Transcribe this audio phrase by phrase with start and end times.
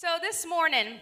[0.00, 0.98] So, this morning,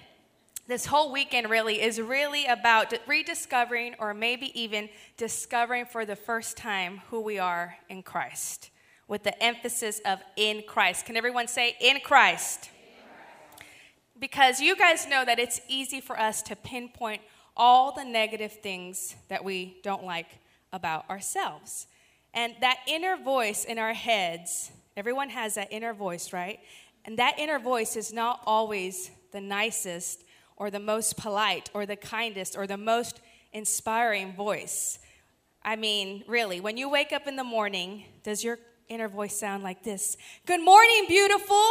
[0.66, 6.56] this whole weekend really is really about rediscovering or maybe even discovering for the first
[6.56, 8.71] time who we are in Christ
[9.06, 11.06] with the emphasis of in Christ.
[11.06, 12.71] Can everyone say in Christ?
[14.19, 17.22] Because you guys know that it's easy for us to pinpoint
[17.56, 20.40] all the negative things that we don't like
[20.72, 21.86] about ourselves.
[22.34, 26.58] And that inner voice in our heads, everyone has that inner voice, right?
[27.09, 30.24] And that inner voice is not always the nicest
[30.59, 33.23] or the most polite or the kindest or the most
[33.55, 34.98] inspiring voice.
[35.62, 38.59] I mean, really, when you wake up in the morning, does your
[38.91, 40.18] inner voice sound like this?
[40.45, 41.65] Good morning, beautiful.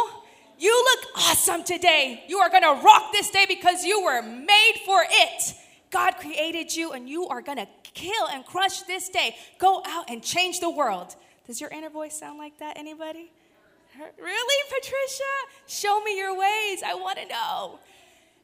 [0.58, 2.24] You look awesome today.
[2.26, 5.54] You are going to rock this day because you were made for it.
[5.92, 9.36] God created you and you are going to kill and crush this day.
[9.60, 11.14] Go out and change the world.
[11.46, 12.76] Does your inner voice sound like that?
[12.76, 13.30] Anybody?
[13.96, 15.24] Really, Patricia?
[15.66, 16.82] Show me your ways.
[16.84, 17.80] I want to know.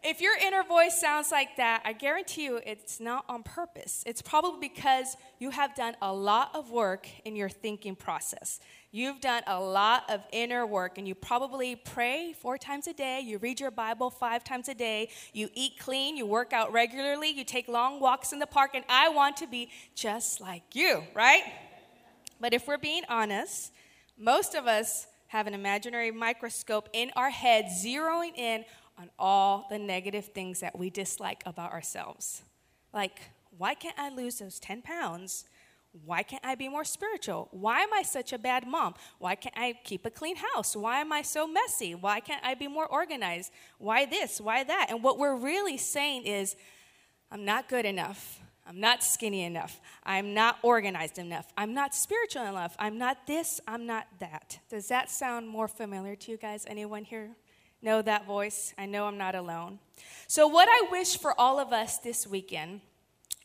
[0.07, 4.05] If your inner voice sounds like that, I guarantee you it's not on purpose.
[4.07, 8.61] It's probably because you have done a lot of work in your thinking process.
[8.91, 13.21] You've done a lot of inner work, and you probably pray four times a day,
[13.21, 17.31] you read your Bible five times a day, you eat clean, you work out regularly,
[17.31, 21.03] you take long walks in the park, and I want to be just like you,
[21.15, 21.45] right?
[22.41, 23.73] But if we're being honest,
[24.19, 28.65] most of us have an imaginary microscope in our head zeroing in
[28.97, 32.43] on all the negative things that we dislike about ourselves.
[32.93, 33.21] Like,
[33.59, 35.47] why can't I lose those 10 pounds?
[36.05, 37.49] Why can't I be more spiritual?
[37.51, 38.95] Why am I such a bad mom?
[39.19, 40.77] Why can't I keep a clean house?
[40.77, 41.97] Why am I so messy?
[41.97, 43.51] Why can't I be more organized?
[43.79, 44.41] Why this?
[44.41, 44.87] Why that?
[44.91, 46.55] And what we're really saying is,
[47.33, 48.39] I'm not good enough.
[48.67, 49.81] I'm not skinny enough.
[50.05, 51.53] I'm not organized enough.
[51.57, 52.75] I'm not spiritual enough.
[52.79, 53.61] I'm not this.
[53.69, 54.59] I'm not that.
[54.71, 56.65] Does that sound more familiar to you guys?
[56.67, 57.31] Anyone here
[57.83, 58.73] know that voice.
[58.79, 59.79] I know I'm not alone.
[60.27, 62.81] So, what I wish for all of us this weekend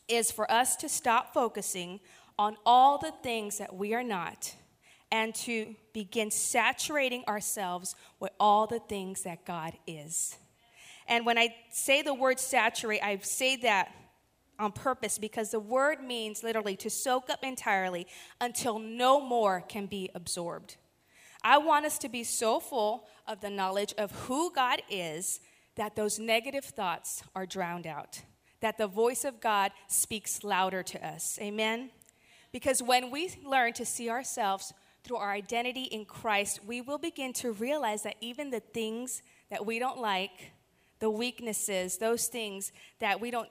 [0.08, 2.00] is for us to stop focusing
[2.38, 4.54] on all the things that we are not
[5.12, 10.38] and to begin saturating ourselves with all the things that God is.
[11.06, 13.92] And when I say the word saturate, I say that
[14.60, 18.06] on purpose because the word means literally to soak up entirely
[18.40, 20.76] until no more can be absorbed.
[21.42, 25.40] I want us to be so full of the knowledge of who God is
[25.76, 28.22] that those negative thoughts are drowned out,
[28.60, 31.38] that the voice of God speaks louder to us.
[31.40, 31.90] Amen?
[32.52, 37.32] Because when we learn to see ourselves through our identity in Christ, we will begin
[37.34, 40.52] to realize that even the things that we don't like,
[40.98, 43.48] the weaknesses, those things that we don't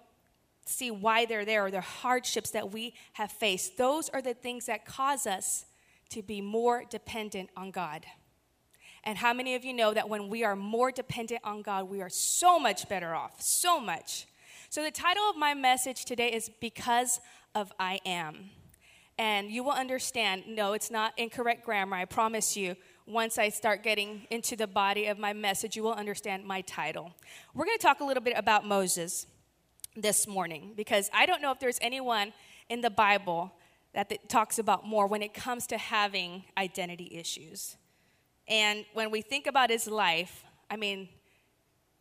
[0.69, 4.68] see why they're there, or the hardships that we have faced, those are the things
[4.68, 5.66] that cause us
[6.09, 8.06] to be more dependent on God.
[9.03, 12.02] And how many of you know that when we are more dependent on God, we
[12.02, 13.41] are so much better off?
[13.41, 14.28] So much.
[14.69, 17.19] So, the title of my message today is Because
[17.56, 18.51] of I Am.
[19.18, 22.75] And you will understand, no, it's not incorrect grammar, I promise you.
[23.06, 27.12] Once I start getting into the body of my message, you will understand my title.
[27.53, 29.25] We're going to talk a little bit about Moses
[29.95, 32.33] this morning because I don't know if there's anyone
[32.69, 33.53] in the Bible
[33.94, 37.75] that talks about more when it comes to having identity issues.
[38.47, 41.09] And when we think about his life, I mean,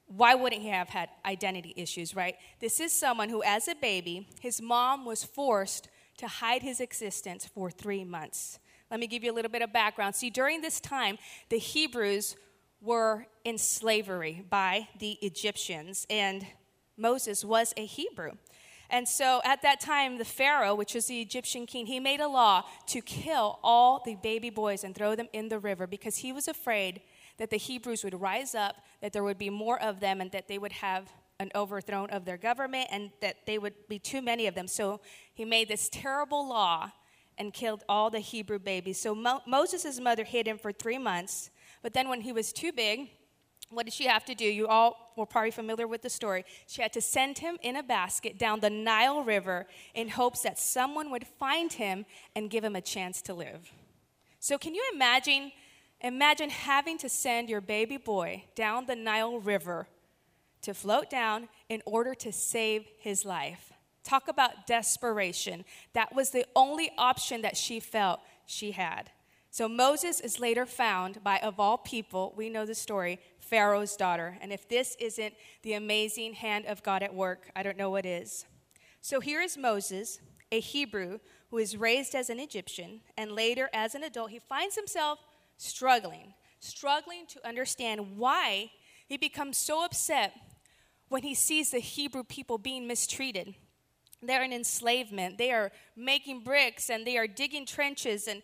[0.07, 2.37] why wouldn't he have had identity issues, right?
[2.61, 5.89] This is someone who, as a baby, his mom was forced
[6.19, 8.59] to hide his existence for three months.
[8.91, 10.15] Let me give you a little bit of background.
[10.15, 11.19] See, during this time,
[11.51, 12.37] the Hebrews
[12.81, 16.47] were in slavery by the Egyptians, and
[16.99, 18.33] Moses was a Hebrew.
[18.91, 22.29] And so at that time, the Pharaoh, which was the Egyptian king, he made a
[22.29, 26.33] law to kill all the baby boys and throw them in the river because he
[26.33, 27.03] was afraid
[27.37, 30.49] that the Hebrews would rise up, that there would be more of them, and that
[30.49, 34.47] they would have an overthrown of their government and that they would be too many
[34.47, 34.67] of them.
[34.67, 35.01] So
[35.35, 36.91] he made this terrible law
[37.37, 39.01] and killed all the Hebrew babies.
[39.01, 41.51] So Mo- Moses' mother hid him for three months,
[41.83, 43.11] but then when he was too big,
[43.71, 44.45] what did she have to do?
[44.45, 46.45] You all were probably familiar with the story.
[46.67, 50.59] She had to send him in a basket down the Nile River in hopes that
[50.59, 53.73] someone would find him and give him a chance to live.
[54.41, 55.53] So, can you imagine?
[56.01, 59.89] Imagine having to send your baby boy down the Nile River
[60.63, 63.73] to float down in order to save his life.
[64.05, 65.65] Talk about desperation.
[65.93, 69.11] That was the only option that she felt she had.
[69.51, 74.39] So Moses is later found by, of all people, we know the story, Pharaoh's daughter.
[74.41, 78.07] And if this isn't the amazing hand of God at work, I don't know what
[78.07, 78.45] is.
[79.01, 80.21] So here is Moses,
[80.53, 81.19] a Hebrew
[81.51, 85.19] who is raised as an Egyptian, and later as an adult, he finds himself
[85.57, 88.71] struggling, struggling to understand why
[89.07, 90.35] he becomes so upset
[91.09, 93.55] when he sees the Hebrew people being mistreated.
[94.23, 95.39] They're in enslavement.
[95.39, 98.43] They are making bricks and they are digging trenches and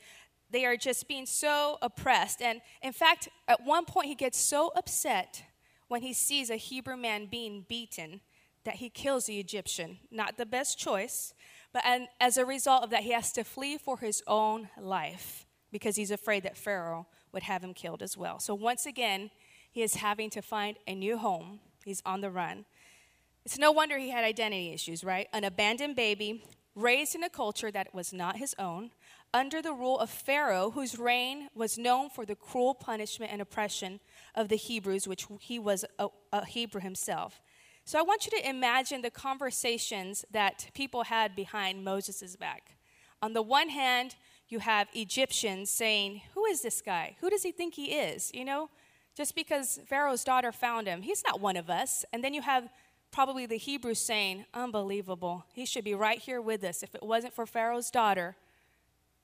[0.50, 2.40] they are just being so oppressed.
[2.40, 5.42] And in fact, at one point, he gets so upset
[5.88, 8.20] when he sees a Hebrew man being beaten
[8.64, 9.98] that he kills the Egyptian.
[10.10, 11.34] Not the best choice,
[11.72, 15.46] but and as a result of that, he has to flee for his own life
[15.70, 18.38] because he's afraid that Pharaoh would have him killed as well.
[18.38, 19.30] So once again,
[19.70, 21.58] he is having to find a new home.
[21.84, 22.64] He's on the run.
[23.44, 25.28] It's no wonder he had identity issues, right?
[25.32, 26.44] An abandoned baby,
[26.74, 28.90] raised in a culture that was not his own,
[29.32, 34.00] under the rule of Pharaoh, whose reign was known for the cruel punishment and oppression
[34.34, 37.40] of the Hebrews, which he was a, a Hebrew himself.
[37.84, 42.76] So I want you to imagine the conversations that people had behind Moses' back.
[43.20, 44.14] On the one hand,
[44.48, 47.16] you have Egyptians saying, Who is this guy?
[47.20, 48.30] Who does he think he is?
[48.32, 48.70] You know,
[49.16, 52.04] just because Pharaoh's daughter found him, he's not one of us.
[52.12, 52.68] And then you have
[53.14, 55.46] probably the Hebrews saying, Unbelievable.
[55.54, 56.82] He should be right here with us.
[56.82, 58.34] If it wasn't for Pharaoh's daughter,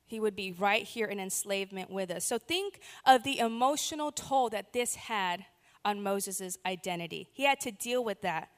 [0.07, 2.25] he would be right here in enslavement with us.
[2.25, 5.45] So think of the emotional toll that this had
[5.85, 7.29] on Moses' identity.
[7.33, 8.51] He had to deal with that.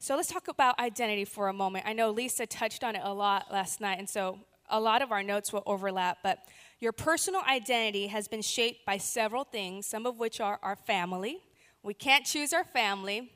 [0.00, 1.86] So let's talk about identity for a moment.
[1.86, 5.12] I know Lisa touched on it a lot last night, and so a lot of
[5.12, 6.38] our notes will overlap, but
[6.80, 11.38] your personal identity has been shaped by several things, some of which are our family.
[11.82, 13.30] We can't choose our family.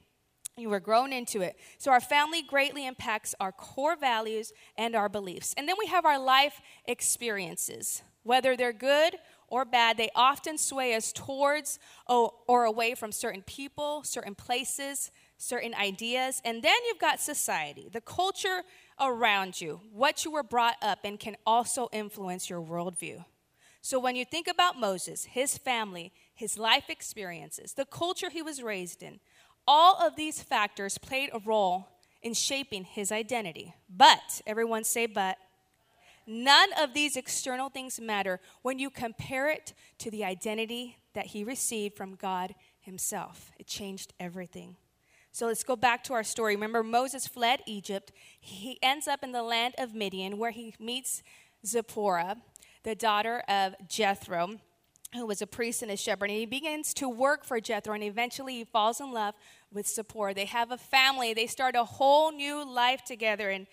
[0.59, 1.57] You were grown into it.
[1.79, 5.55] So, our family greatly impacts our core values and our beliefs.
[5.57, 8.03] And then we have our life experiences.
[8.25, 9.15] Whether they're good
[9.49, 15.75] or bad, they often sway us towards or, away from certain people, certain places, certain
[15.75, 16.43] ideas.
[16.45, 18.63] And then you've got society, the culture
[19.01, 23.25] around you, what you were brought up in can also influence your worldview.
[23.81, 28.63] So, when you think about Moses, his family, his life experiences, the culture he was
[28.63, 29.21] raised in,
[29.69, 31.87] all of these factors played a role
[32.23, 33.75] in shaping his identity.
[33.95, 35.37] But, everyone say, but.
[36.27, 41.45] None of these external things matter when you compare it to the identity that he
[41.45, 43.51] received from God himself.
[43.59, 44.77] It changed everything.
[45.33, 46.55] So let's go back to our story.
[46.55, 48.13] Remember, Moses fled Egypt.
[48.41, 51.23] He ends up in the land of Midian where he meets
[51.67, 52.37] Zipporah,
[52.83, 54.59] the daughter of Jethro
[55.15, 58.05] who was a priest and a shepherd, and he begins to work for Jethro, and
[58.05, 59.35] eventually he falls in love
[59.73, 60.35] with Zipporah.
[60.35, 63.67] They have a family, they start a whole new life together, and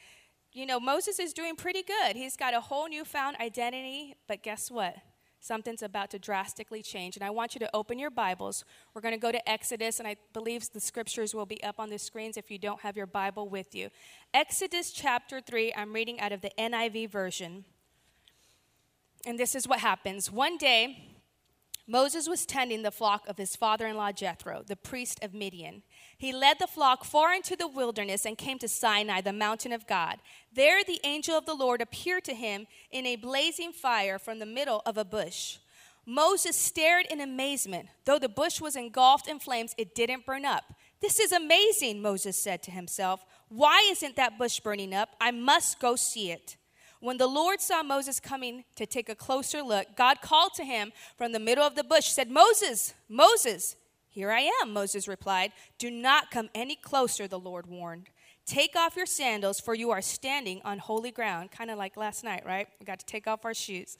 [0.55, 2.15] you know, Moses is doing pretty good.
[2.15, 4.95] He's got a whole newfound identity, but guess what?
[5.41, 7.17] Something's about to drastically change.
[7.17, 8.63] And I want you to open your Bibles.
[8.93, 11.89] We're going to go to Exodus, and I believe the scriptures will be up on
[11.89, 13.89] the screens if you don't have your Bible with you.
[14.33, 17.65] Exodus chapter 3, I'm reading out of the NIV version.
[19.25, 20.31] And this is what happens.
[20.31, 21.14] One day,
[21.87, 25.83] Moses was tending the flock of his father in law Jethro, the priest of Midian.
[26.17, 29.85] He led the flock far into the wilderness and came to Sinai, the mountain of
[29.85, 30.17] God.
[30.51, 34.47] There the angel of the Lord appeared to him in a blazing fire from the
[34.47, 35.57] middle of a bush.
[36.07, 37.87] Moses stared in amazement.
[38.05, 40.63] Though the bush was engulfed in flames, it didn't burn up.
[41.01, 43.23] This is amazing, Moses said to himself.
[43.49, 45.09] Why isn't that bush burning up?
[45.19, 46.57] I must go see it.
[46.99, 50.91] When the Lord saw Moses coming to take a closer look, God called to him
[51.17, 53.75] from the middle of the bush, said, Moses, Moses.
[54.09, 55.51] Here I am, Moses replied.
[55.77, 58.09] Do not come any closer, the Lord warned.
[58.45, 61.51] Take off your sandals, for you are standing on holy ground.
[61.51, 62.67] Kind of like last night, right?
[62.79, 63.97] We got to take off our shoes.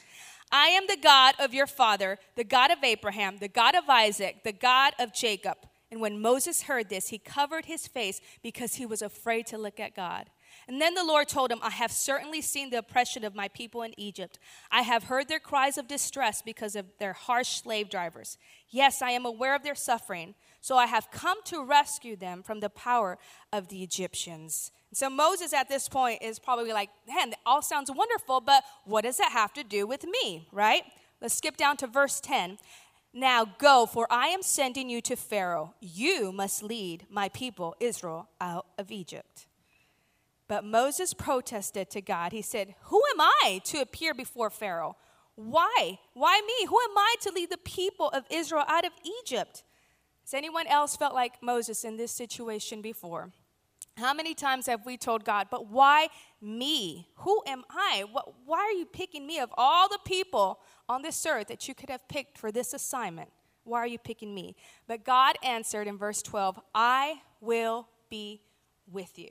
[0.52, 4.44] I am the God of your father, the God of Abraham, the God of Isaac,
[4.44, 5.58] the God of Jacob.
[5.92, 9.80] And when Moses heard this, he covered his face because he was afraid to look
[9.80, 10.30] at God.
[10.68, 13.82] And then the Lord told him, I have certainly seen the oppression of my people
[13.82, 14.40] in Egypt.
[14.72, 18.38] I have heard their cries of distress because of their harsh slave drivers.
[18.70, 20.36] Yes, I am aware of their suffering.
[20.62, 23.18] So I have come to rescue them from the power
[23.54, 24.72] of the Egyptians.
[24.94, 29.04] So Moses at this point is probably like, man, that all sounds wonderful, but what
[29.04, 30.84] does that have to do with me, right?
[31.22, 32.58] Let's skip down to verse 10.
[33.14, 35.74] Now go, for I am sending you to Pharaoh.
[35.80, 39.48] You must lead my people, Israel, out of Egypt.
[40.48, 42.32] But Moses protested to God.
[42.32, 44.96] He said, Who am I to appear before Pharaoh?
[45.36, 46.00] Why?
[46.14, 46.68] Why me?
[46.68, 49.64] Who am I to lead the people of Israel out of Egypt?
[50.24, 53.32] Has anyone else felt like Moses in this situation before?
[53.98, 56.10] How many times have we told God, but why
[56.42, 57.08] me?
[57.18, 58.04] Who am I?
[58.46, 60.60] Why are you picking me of all the people
[60.90, 63.30] on this earth that you could have picked for this assignment?
[63.64, 64.56] Why are you picking me?
[64.88, 68.42] But God answered in verse 12, I will be
[68.92, 69.30] with you.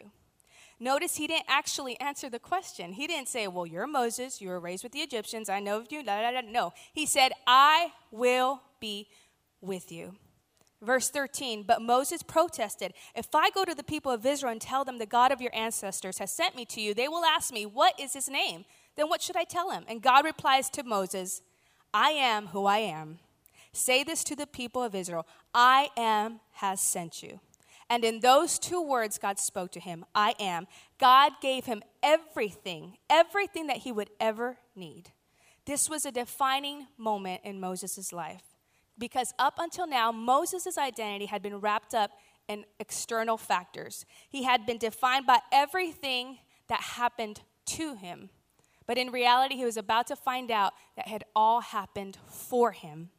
[0.85, 2.93] Notice he didn't actually answer the question.
[2.93, 5.91] He didn't say, Well, you're Moses, you were raised with the Egyptians, I know of
[5.91, 6.03] you.
[6.03, 9.09] No, he said, I will be
[9.63, 10.17] with you.
[10.83, 14.85] Verse 13, but Moses protested, If I go to the people of Israel and tell
[14.85, 17.65] them the God of your ancestors has sent me to you, they will ask me,
[17.65, 18.67] What is his name?
[18.95, 19.85] Then what should I tell him?
[19.89, 21.41] And God replies to Moses,
[21.95, 23.21] I am who I am.
[23.73, 27.41] Say this to the people of Israel I am has sent you.
[27.91, 30.67] And in those two words, God spoke to him, I am.
[30.99, 35.11] God gave him everything, everything that he would ever need.
[35.67, 38.43] This was a defining moment in Moses' life
[38.99, 42.11] because up until now, Moses' identity had been wrapped up
[42.49, 44.05] in external factors.
[44.29, 46.39] He had been defined by everything
[46.69, 48.31] that happened to him.
[48.87, 53.11] But in reality, he was about to find out that had all happened for him.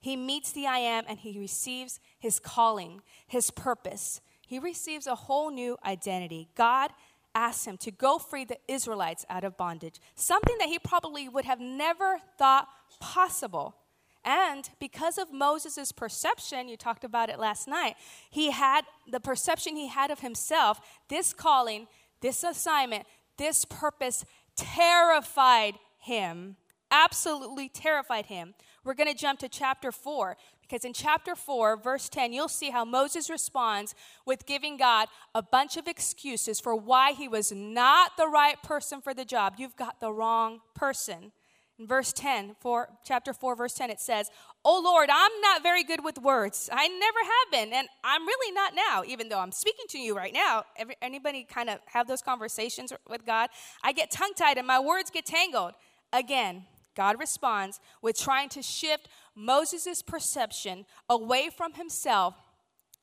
[0.00, 4.20] He meets the I am and he receives his calling, his purpose.
[4.46, 6.48] He receives a whole new identity.
[6.54, 6.90] God
[7.34, 11.44] asks him to go free the Israelites out of bondage, something that he probably would
[11.44, 12.68] have never thought
[13.00, 13.76] possible.
[14.24, 17.94] And because of Moses' perception, you talked about it last night,
[18.30, 21.86] he had the perception he had of himself, this calling,
[22.20, 24.24] this assignment, this purpose
[24.56, 26.56] terrified him.
[26.90, 28.54] Absolutely terrified him.
[28.86, 32.70] We're going to jump to chapter 4 because in chapter 4, verse 10, you'll see
[32.70, 38.12] how Moses responds with giving God a bunch of excuses for why he was not
[38.16, 39.54] the right person for the job.
[39.58, 41.32] You've got the wrong person.
[41.80, 44.30] In verse 10, for chapter 4, verse 10, it says,
[44.64, 46.70] Oh Lord, I'm not very good with words.
[46.72, 50.16] I never have been, and I'm really not now, even though I'm speaking to you
[50.16, 50.62] right now.
[50.76, 53.50] Every, anybody kind of have those conversations with God?
[53.82, 55.72] I get tongue tied and my words get tangled.
[56.12, 56.64] Again,
[56.96, 62.34] God responds with trying to shift Moses' perception away from himself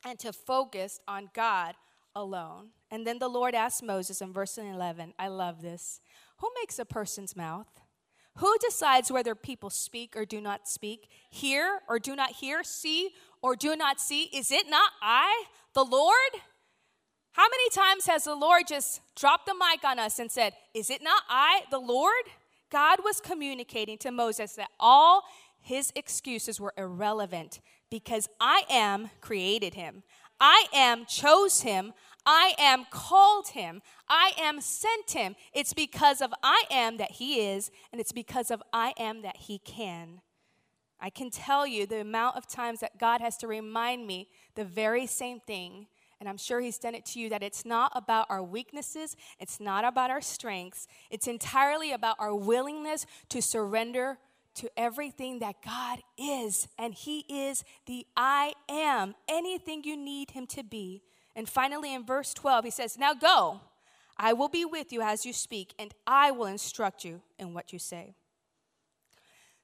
[0.05, 1.75] and to focus on God
[2.15, 2.69] alone.
[2.91, 6.01] And then the Lord asked Moses in verse 11, I love this.
[6.37, 7.67] Who makes a person's mouth?
[8.37, 13.11] Who decides whether people speak or do not speak, hear or do not hear, see
[13.41, 14.23] or do not see?
[14.23, 15.45] Is it not I,
[15.75, 16.15] the Lord?
[17.33, 20.89] How many times has the Lord just dropped the mic on us and said, Is
[20.89, 22.23] it not I, the Lord?
[22.73, 25.25] God was communicating to Moses that all
[25.61, 27.61] his excuses were irrelevant
[27.91, 30.01] because I am created him.
[30.41, 31.93] I am chose him.
[32.25, 33.83] I am called him.
[34.09, 35.35] I am sent him.
[35.53, 39.37] It's because of I am that he is, and it's because of I am that
[39.37, 40.21] he can.
[40.99, 44.65] I can tell you the amount of times that God has to remind me the
[44.65, 45.85] very same thing.
[46.23, 49.59] And I'm sure He's done it to you that it's not about our weaknesses, it's
[49.59, 54.19] not about our strengths, it's entirely about our willingness to surrender
[54.55, 56.69] to everything that God is.
[56.79, 61.01] And He is the I am, anything you need Him to be.
[61.35, 63.59] And finally, in verse 12, he says, Now go,
[64.15, 67.73] I will be with you as you speak, and I will instruct you in what
[67.73, 68.15] you say.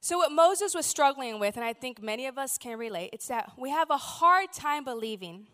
[0.02, 3.30] So, what Moses was struggling with, and I think many of us can relate, it's
[3.30, 5.48] that we have a hard time believing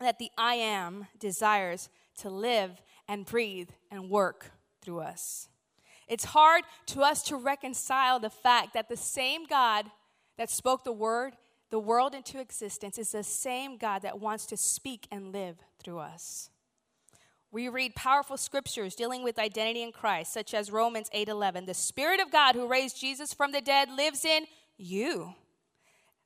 [0.00, 1.88] that the I am desires
[2.18, 5.48] to live and breathe and work through us.
[6.06, 9.86] It's hard to us to reconcile the fact that the same God
[10.36, 11.34] that spoke the word
[11.70, 15.98] the world into existence is the same God that wants to speak and live through
[15.98, 16.50] us.
[17.50, 21.66] We read powerful scriptures dealing with identity in Christ, such as Romans 8:11.
[21.66, 25.34] The Spirit of God who raised Jesus from the dead lives in you.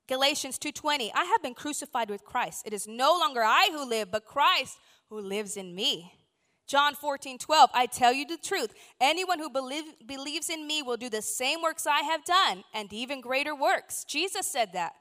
[0.09, 1.12] Galatians 2:20.
[1.14, 2.66] I have been crucified with Christ.
[2.66, 4.78] It is no longer I who live, but Christ
[5.09, 6.18] who lives in me.
[6.66, 8.73] John 14, 12, I tell you the truth.
[9.00, 12.92] Anyone who believe, believes in me will do the same works I have done, and
[12.92, 14.04] even greater works.
[14.04, 14.94] Jesus said that.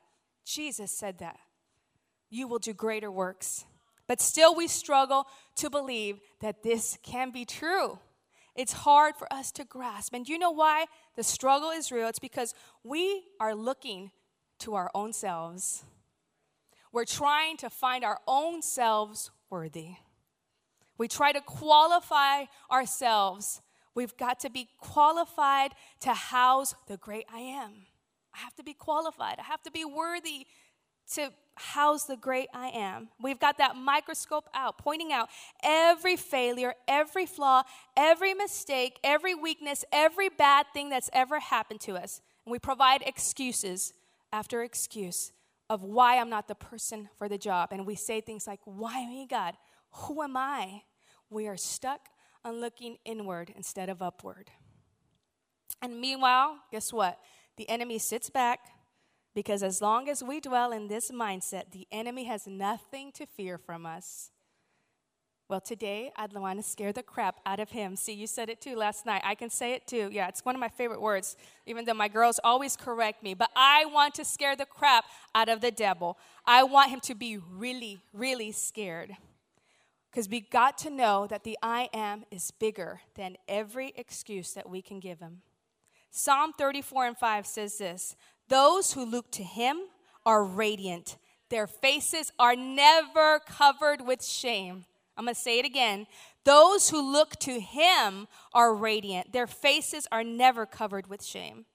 [0.46, 1.40] Jesus said that.
[2.30, 3.66] You will do greater works.
[4.08, 8.00] But still, we struggle to believe that this can be true.
[8.56, 10.14] It's hard for us to grasp.
[10.14, 12.10] And you know why the struggle is real?
[12.10, 12.54] It's because
[12.84, 14.12] we are looking
[14.62, 15.84] to our own selves.
[16.92, 19.96] We're trying to find our own selves worthy.
[20.98, 23.62] We try to qualify ourselves.
[23.96, 27.88] We've got to be qualified to house the great I am.
[28.34, 29.38] I have to be qualified.
[29.40, 30.46] I have to be worthy
[31.14, 33.10] to house the great I am.
[33.22, 35.30] We've got that microscope out, pointing out
[35.64, 37.64] every failure, every flaw,
[37.98, 42.22] every mistake, every weakness, every bad thing that's ever happened to us.
[42.46, 43.94] And we provide excuses
[44.32, 45.32] after excuse
[45.70, 47.70] of why I'm not the person for the job.
[47.72, 49.56] And we say things like, Why me, God?
[49.92, 50.84] Who am I?
[51.30, 52.10] We are stuck
[52.44, 54.52] on looking inward instead of upward.
[55.82, 57.20] And meanwhile, guess what?
[57.62, 58.60] the enemy sits back
[59.34, 63.58] because as long as we dwell in this mindset, the enemy has nothing to fear
[63.58, 64.32] from us.
[65.52, 67.98] Well, today I'd want to scare the crap out of him.
[67.98, 69.22] See, you said it too last night.
[69.26, 70.08] I can say it too.
[70.10, 73.34] Yeah, it's one of my favorite words, even though my girls always correct me.
[73.34, 75.04] But I want to scare the crap
[75.36, 76.18] out of the devil.
[76.46, 79.18] I want him to be really, really scared.
[80.10, 84.70] Because we got to know that the I am is bigger than every excuse that
[84.70, 85.42] we can give him.
[86.12, 88.16] Psalm 34 and 5 says this
[88.48, 89.80] Those who look to him
[90.26, 91.18] are radiant,
[91.50, 94.86] their faces are never covered with shame.
[95.22, 96.08] I'm going to say it again.
[96.46, 101.66] Those who look to him are radiant, their faces are never covered with shame.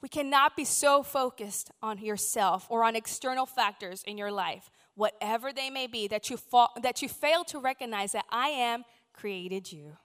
[0.00, 5.52] We cannot be so focused on yourself or on external factors in your life, whatever
[5.52, 9.72] they may be, that you, fall, that you fail to recognize that I am created
[9.72, 9.96] you.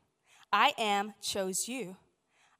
[0.51, 1.97] I am chose you.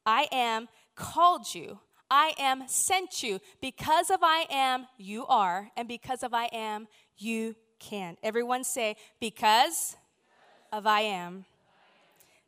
[0.05, 1.79] I am called you.
[2.11, 3.39] I am sent you.
[3.59, 5.71] Because of I am, you are.
[5.75, 8.17] And because of I am, you can.
[8.23, 9.97] Everyone say, because
[10.71, 11.45] of I am.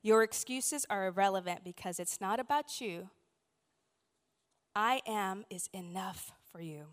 [0.04, 3.10] Your excuses are irrelevant because it's not about you.
[4.76, 6.86] I am is enough for you.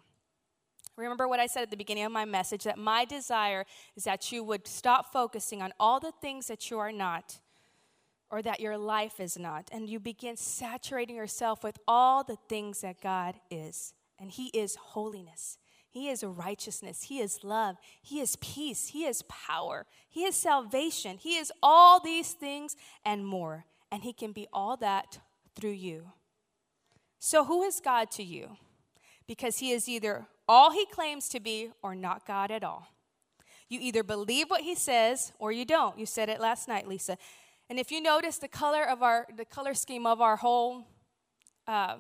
[0.97, 3.65] Remember what I said at the beginning of my message that my desire
[3.97, 7.39] is that you would stop focusing on all the things that you are not
[8.31, 12.83] or that your life is not, and you begin saturating yourself with all the things
[12.83, 13.95] that God is.
[14.19, 15.57] And He is holiness,
[15.91, 17.05] he is righteousness.
[17.05, 17.77] He is love.
[18.03, 18.89] He is peace.
[18.89, 19.87] He is power.
[20.09, 21.17] He is salvation.
[21.19, 23.65] He is all these things and more.
[23.91, 25.19] And He can be all that
[25.55, 26.13] through you.
[27.19, 28.59] So, who is God to you?
[29.27, 32.89] Because He is either all He claims to be or not God at all.
[33.71, 35.99] You either believe what He says or you don't.
[35.99, 37.17] You said it last night, Lisa.
[37.71, 40.85] And if you notice the color of our, the color scheme of our whole.
[41.67, 41.97] Uh,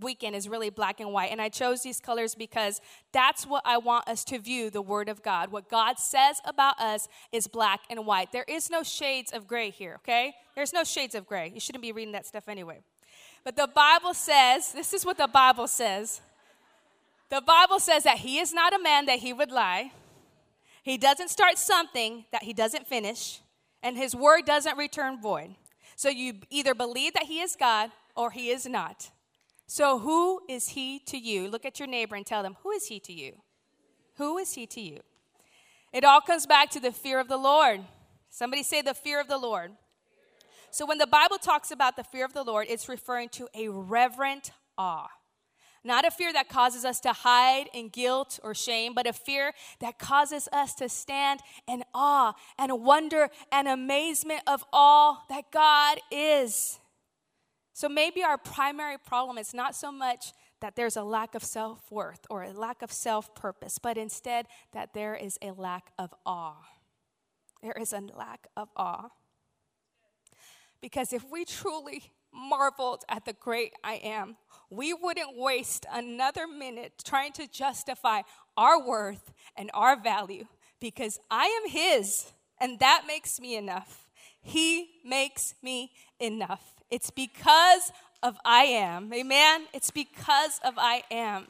[0.00, 1.30] weekend is really black and white.
[1.30, 2.80] And I chose these colors because
[3.12, 5.52] that's what I want us to view the Word of God.
[5.52, 8.32] What God says about us is black and white.
[8.32, 10.34] There is no shades of gray here, okay?
[10.54, 11.50] There's no shades of gray.
[11.52, 12.80] You shouldn't be reading that stuff anyway.
[13.44, 16.20] But the Bible says, this is what the Bible says.
[17.30, 19.92] The Bible says that He is not a man that He would lie.
[20.82, 23.40] He doesn't start something that He doesn't finish,
[23.82, 25.54] and His Word doesn't return void.
[25.96, 29.10] So you either believe that He is God or He is not.
[29.74, 31.48] So, who is he to you?
[31.48, 33.40] Look at your neighbor and tell them, Who is he to you?
[34.18, 35.00] Who is he to you?
[35.94, 37.80] It all comes back to the fear of the Lord.
[38.28, 39.72] Somebody say, The fear of the Lord.
[40.70, 43.68] So, when the Bible talks about the fear of the Lord, it's referring to a
[43.68, 45.08] reverent awe.
[45.82, 49.54] Not a fear that causes us to hide in guilt or shame, but a fear
[49.80, 55.98] that causes us to stand in awe and wonder and amazement of all that God
[56.10, 56.78] is.
[57.72, 61.90] So maybe our primary problem is not so much that there's a lack of self
[61.90, 66.14] worth or a lack of self purpose, but instead that there is a lack of
[66.24, 66.56] awe.
[67.62, 69.08] There is a lack of awe.
[70.80, 74.36] Because if we truly marveled at the great I am,
[74.70, 78.22] we wouldn't waste another minute trying to justify
[78.56, 80.46] our worth and our value
[80.80, 82.32] because I am His
[82.62, 84.06] and that makes me enough.
[84.40, 86.81] He makes me enough.
[86.92, 87.90] It's because
[88.22, 89.10] of I am.
[89.14, 89.64] Amen?
[89.72, 91.46] It's because of I am.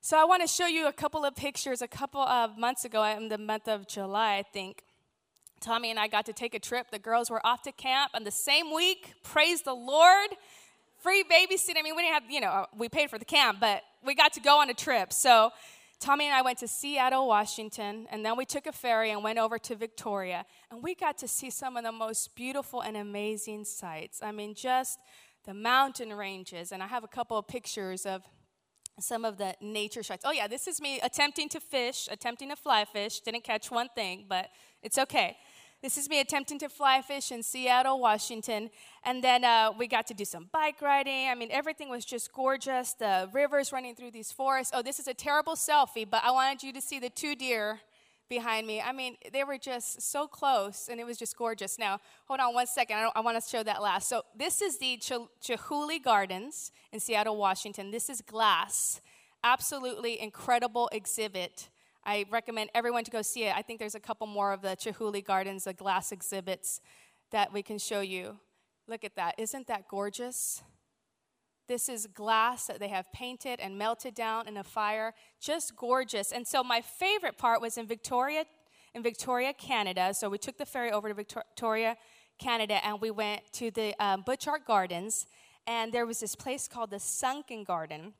[0.00, 1.80] So I want to show you a couple of pictures.
[1.80, 4.82] A couple of months ago, in the month of July, I think,
[5.60, 6.90] Tommy and I got to take a trip.
[6.90, 10.30] The girls were off to camp, and the same week, praise the Lord,
[11.00, 11.78] free babysitting.
[11.78, 14.32] I mean, we didn't have, you know, we paid for the camp, but we got
[14.32, 15.12] to go on a trip.
[15.12, 15.52] So
[16.00, 19.38] Tommy and I went to Seattle, Washington, and then we took a ferry and went
[19.38, 20.44] over to Victoria.
[20.70, 24.20] And we got to see some of the most beautiful and amazing sights.
[24.22, 24.98] I mean, just
[25.44, 26.70] the mountain ranges.
[26.70, 28.22] And I have a couple of pictures of
[29.00, 30.24] some of the nature shots.
[30.24, 33.20] Oh, yeah, this is me attempting to fish, attempting to fly fish.
[33.20, 34.50] Didn't catch one thing, but
[34.82, 35.36] it's okay.
[35.80, 38.70] This is me attempting to fly fish in Seattle, Washington.
[39.04, 41.28] And then uh, we got to do some bike riding.
[41.28, 42.94] I mean, everything was just gorgeous.
[42.94, 44.72] The rivers running through these forests.
[44.74, 47.78] Oh, this is a terrible selfie, but I wanted you to see the two deer
[48.28, 48.80] behind me.
[48.80, 51.78] I mean, they were just so close, and it was just gorgeous.
[51.78, 52.96] Now, hold on one second.
[52.96, 54.08] I, I want to show that last.
[54.08, 57.92] So, this is the Ch- Chihuly Gardens in Seattle, Washington.
[57.92, 59.00] This is glass.
[59.44, 61.68] Absolutely incredible exhibit
[62.04, 63.54] I recommend everyone to go see it.
[63.54, 66.80] I think there's a couple more of the Chihuly Gardens, the glass exhibits
[67.30, 68.38] that we can show you.
[68.86, 69.34] Look at that.
[69.38, 70.62] Isn't that gorgeous?
[71.68, 75.12] This is glass that they have painted and melted down in a fire.
[75.38, 76.32] Just gorgeous.
[76.32, 78.44] And so my favorite part was in Victoria,
[78.94, 80.14] in Victoria, Canada.
[80.14, 81.98] So we took the ferry over to Victoria,
[82.38, 84.24] Canada, and we went to the um,
[84.66, 85.26] Gardens.
[85.66, 88.14] And there was this place called the Sunken Garden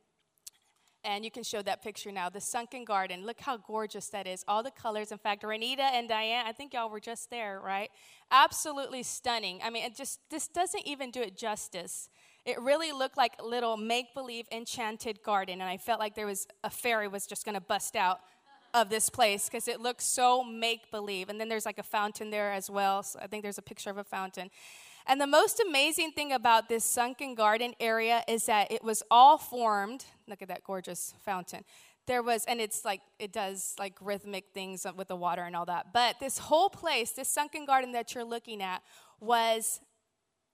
[1.05, 2.29] And you can show that picture now.
[2.29, 3.25] The sunken garden.
[3.25, 4.45] Look how gorgeous that is.
[4.49, 5.13] All the colors.
[5.13, 7.91] In fact, Renita and Diane, I think y'all were just there, right?
[8.31, 9.61] Absolutely stunning.
[9.63, 12.11] I mean, it just this doesn't even do it justice.
[12.45, 16.47] It really looked like a little make-believe enchanted garden, and I felt like there was
[16.65, 18.21] a fairy was just to bust out
[18.75, 21.29] of this place because it looks so make-believe.
[21.29, 23.03] And then there's like a fountain there as well.
[23.03, 24.51] So I think there's a picture of a fountain.
[25.09, 29.39] And the most amazing thing about this sunken garden area is that it was all
[29.39, 30.05] formed.
[30.27, 31.65] Look at that gorgeous fountain.
[32.07, 35.65] There was, and it's like, it does like rhythmic things with the water and all
[35.65, 35.95] that.
[35.95, 38.83] But this whole place, this sunken garden that you're looking at,
[39.19, 39.81] was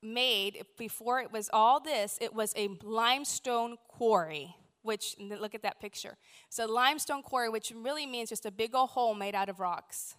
[0.01, 4.55] made before it was all this, it was a limestone quarry.
[4.83, 6.19] Which, look at that picture.
[6.51, 10.15] So limestone quarry, which really means just a big old hole made out of rocks.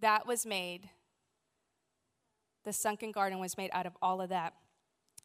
[0.00, 0.90] That was made
[2.64, 4.54] the sunken garden was made out of all of that.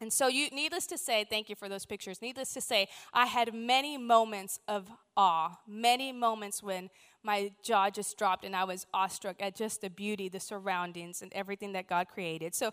[0.02, 2.22] And so, you, needless to say, thank you for those pictures.
[2.22, 6.90] Needless to say, I had many moments of awe, many moments when
[7.22, 11.34] my jaw just dropped and I was awestruck at just the beauty, the surroundings, and
[11.34, 12.56] everything that God created.
[12.56, 12.72] So,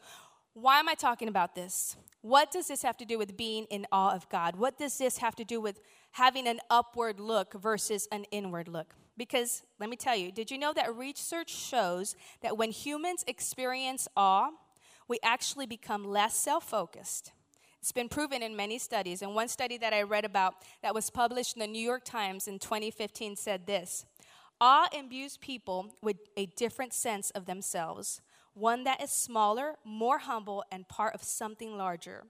[0.55, 1.96] why am I talking about this?
[2.22, 4.57] What does this have to do with being in awe of God?
[4.57, 5.81] What does this have to do with
[6.12, 8.94] having an upward look versus an inward look?
[9.16, 14.09] Because let me tell you, did you know that research shows that when humans experience
[14.16, 14.50] awe,
[15.09, 17.33] we actually become less self focused?
[17.81, 19.22] It's been proven in many studies.
[19.22, 22.48] And one study that I read about that was published in the New York Times
[22.48, 24.05] in 2015 said this
[24.61, 28.20] Awe imbues people with a different sense of themselves,
[28.55, 32.24] one that is smaller, more humble, and part of something larger.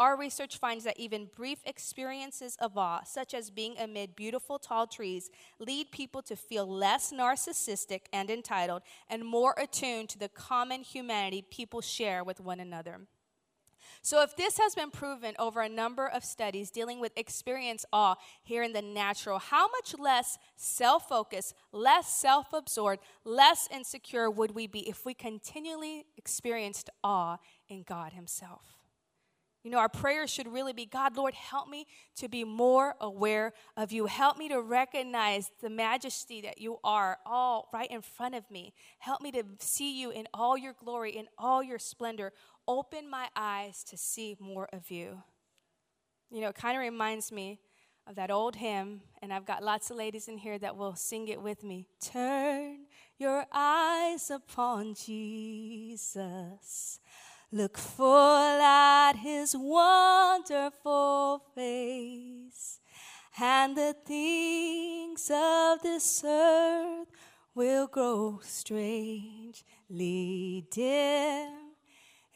[0.00, 4.88] Our research finds that even brief experiences of awe, such as being amid beautiful tall
[4.88, 5.30] trees,
[5.60, 11.44] lead people to feel less narcissistic and entitled and more attuned to the common humanity
[11.48, 13.02] people share with one another.
[14.02, 18.16] So, if this has been proven over a number of studies dealing with experience awe
[18.42, 24.54] here in the natural, how much less self focused, less self absorbed, less insecure would
[24.54, 28.83] we be if we continually experienced awe in God Himself?
[29.64, 33.54] You know, our prayers should really be God, Lord, help me to be more aware
[33.78, 34.04] of you.
[34.04, 38.74] Help me to recognize the majesty that you are all right in front of me.
[38.98, 42.34] Help me to see you in all your glory, in all your splendor.
[42.68, 45.22] Open my eyes to see more of you.
[46.30, 47.58] You know, it kind of reminds me
[48.06, 51.28] of that old hymn, and I've got lots of ladies in here that will sing
[51.28, 51.88] it with me.
[52.02, 52.80] Turn
[53.18, 57.00] your eyes upon Jesus.
[57.54, 62.80] Look full at his wonderful face,
[63.40, 67.06] and the things of this earth
[67.54, 69.62] will grow strangely
[70.68, 71.52] dim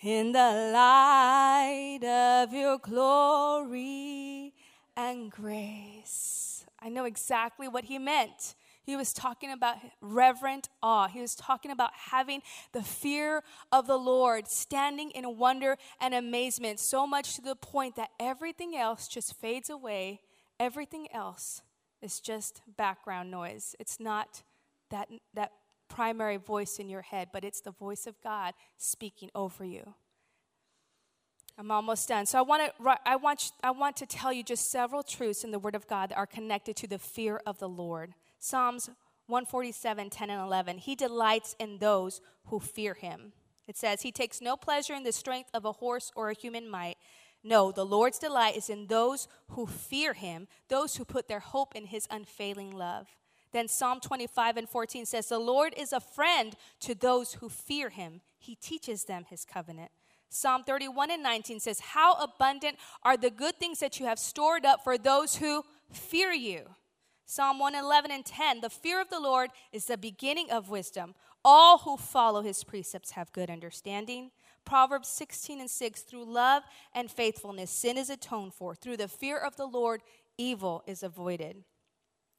[0.02, 4.54] in the light of your glory
[4.96, 6.64] and grace.
[6.78, 8.54] I know exactly what he meant.
[8.88, 11.08] He was talking about reverent awe.
[11.08, 12.40] He was talking about having
[12.72, 17.96] the fear of the Lord, standing in wonder and amazement, so much to the point
[17.96, 20.20] that everything else just fades away.
[20.58, 21.60] Everything else
[22.00, 23.76] is just background noise.
[23.78, 24.42] It's not
[24.88, 25.52] that, that
[25.90, 29.96] primary voice in your head, but it's the voice of God speaking over you.
[31.58, 32.24] I'm almost done.
[32.24, 35.50] So I want to I want I want to tell you just several truths in
[35.50, 38.14] the word of God that are connected to the fear of the Lord.
[38.38, 38.88] Psalms
[39.26, 40.78] 147, 10 and 11.
[40.78, 43.32] He delights in those who fear him.
[43.66, 46.68] It says, He takes no pleasure in the strength of a horse or a human
[46.68, 46.96] might.
[47.44, 51.74] No, the Lord's delight is in those who fear him, those who put their hope
[51.76, 53.06] in his unfailing love.
[53.52, 57.90] Then Psalm 25 and 14 says, The Lord is a friend to those who fear
[57.90, 58.20] him.
[58.38, 59.90] He teaches them his covenant.
[60.30, 64.66] Psalm 31 and 19 says, How abundant are the good things that you have stored
[64.66, 66.66] up for those who fear you.
[67.30, 71.14] Psalm 111 and 10 The fear of the Lord is the beginning of wisdom.
[71.44, 74.30] All who follow his precepts have good understanding.
[74.64, 76.62] Proverbs 16 and 6 Through love
[76.94, 78.74] and faithfulness, sin is atoned for.
[78.74, 80.00] Through the fear of the Lord,
[80.38, 81.64] evil is avoided.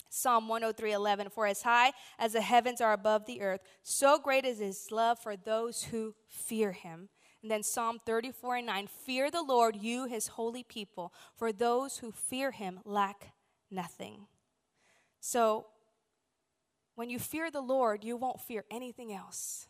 [0.10, 4.44] Psalm 103 11 For as high as the heavens are above the earth, so great
[4.44, 7.10] is his love for those who fear him.
[7.44, 12.00] And then Psalm 34 and 9 Fear the Lord, you his holy people, for those
[12.00, 13.34] who fear him lack
[13.70, 14.26] nothing.
[15.20, 15.66] So,
[16.96, 19.68] when you fear the Lord, you won't fear anything else.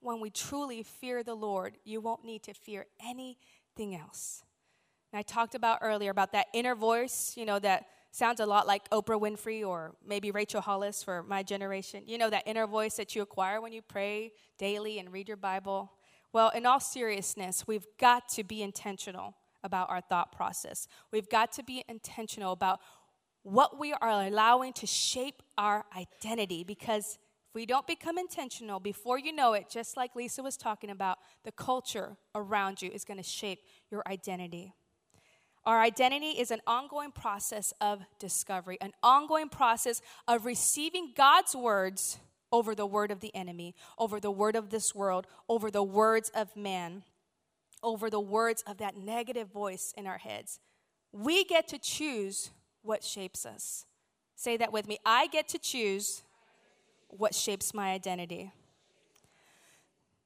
[0.00, 4.44] When we truly fear the Lord, you won't need to fear anything else.
[5.12, 8.66] And I talked about earlier about that inner voice, you know, that sounds a lot
[8.66, 12.02] like Oprah Winfrey or maybe Rachel Hollis for my generation.
[12.06, 15.36] You know, that inner voice that you acquire when you pray daily and read your
[15.36, 15.92] Bible.
[16.32, 20.86] Well, in all seriousness, we've got to be intentional about our thought process.
[21.10, 22.80] We've got to be intentional about
[23.42, 29.18] what we are allowing to shape our identity because if we don't become intentional, before
[29.18, 33.16] you know it, just like Lisa was talking about, the culture around you is going
[33.16, 34.74] to shape your identity.
[35.64, 42.18] Our identity is an ongoing process of discovery, an ongoing process of receiving God's words
[42.52, 46.30] over the word of the enemy, over the word of this world, over the words
[46.34, 47.02] of man,
[47.82, 50.60] over the words of that negative voice in our heads.
[51.12, 52.50] We get to choose
[52.82, 53.84] what shapes us.
[54.34, 54.98] Say that with me.
[55.04, 56.22] I get to choose
[57.08, 58.52] what shapes my identity.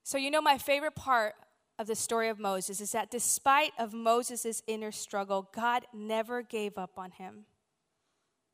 [0.02, 1.34] So you know my favorite part
[1.78, 6.76] of the story of Moses is that despite of Moses' inner struggle, God never gave
[6.76, 7.46] up on him.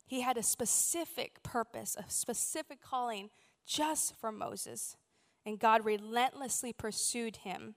[0.06, 3.30] He had a specific purpose, a specific calling
[3.66, 4.96] just for Moses.
[5.44, 7.74] And God relentlessly pursued him,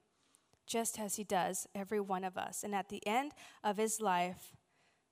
[0.65, 2.63] just as he does every one of us.
[2.63, 4.53] And at the end of his life,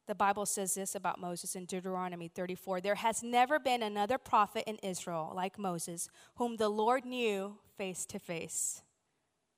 [0.10, 4.64] the Bible says this about Moses in Deuteronomy 34 There has never been another prophet
[4.68, 8.82] in Israel like Moses, whom the Lord knew face to face,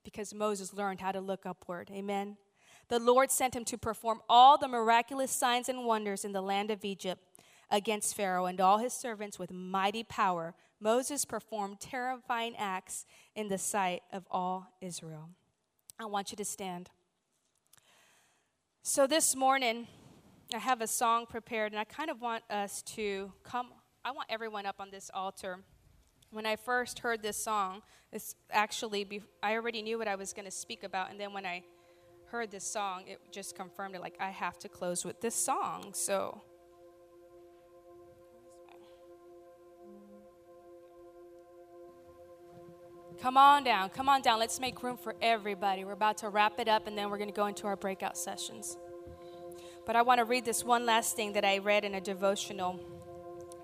[0.04, 1.90] because Moses learned how to look upward.
[1.94, 2.36] Amen.
[2.90, 6.70] The Lord sent him to perform all the miraculous signs and wonders in the land
[6.70, 7.24] of Egypt
[7.70, 10.54] against Pharaoh and all his servants with mighty power.
[10.82, 13.06] Moses performed terrifying acts
[13.38, 15.30] in the sight of all Israel.
[15.98, 16.90] I want you to stand.
[18.84, 19.88] So this morning,
[20.54, 23.70] I have a song prepared, and I kind of want us to come.
[24.04, 25.60] I want everyone up on this altar.
[26.32, 30.34] When I first heard this song, it's actually, be, I already knew what I was
[30.34, 31.64] going to speak about, and then when I
[32.32, 35.92] heard this song, it just confirmed it like, I have to close with this song.
[35.94, 36.42] So.
[43.22, 44.40] Come on down, come on down.
[44.40, 45.86] Let's make room for everybody.
[45.86, 48.18] We're about to wrap it up and then we're going to go into our breakout
[48.18, 48.78] sessions.
[49.86, 52.80] But I want to read this one last thing that I read in a devotional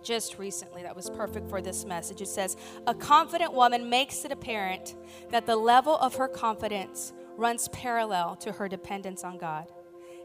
[0.04, 2.22] just recently that was perfect for this message.
[2.22, 2.56] It says,
[2.88, 4.96] A confident woman makes it apparent
[5.32, 9.68] that the level of her confidence runs parallel to her dependence on God.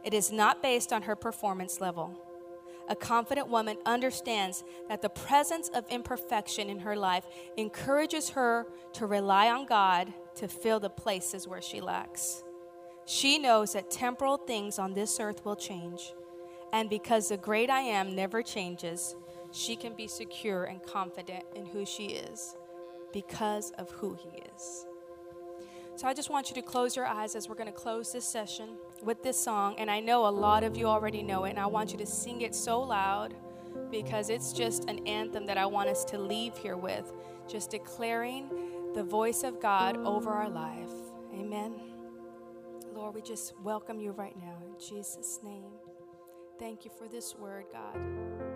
[0.04, 2.18] It is not based on her performance level.
[2.88, 7.24] A confident woman understands that the presence of imperfection in her life
[7.56, 12.42] encourages her to rely on God to fill the places where she lacks.
[13.04, 16.14] She knows that temporal things on this earth will change.
[16.72, 19.14] And because the great I am never changes,
[19.50, 22.56] she can be secure and confident in who she is
[23.12, 24.86] because of who he is.
[25.96, 28.24] So I just want you to close your eyes as we're going to close this
[28.24, 28.70] session
[29.02, 29.74] with this song.
[29.78, 32.06] And I know a lot of you already know it, and I want you to
[32.06, 33.34] sing it so loud
[33.90, 37.12] because it's just an anthem that I want us to leave here with,
[37.46, 38.48] just declaring
[38.94, 40.90] the voice of God over our life.
[41.34, 41.91] Amen.
[42.94, 45.72] Lord, we just welcome you right now in Jesus' name.
[46.58, 48.51] Thank you for this word, God.